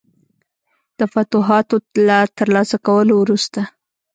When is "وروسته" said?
3.17-3.61